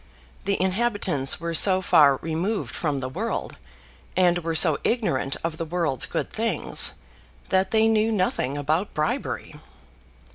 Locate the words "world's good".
5.65-6.31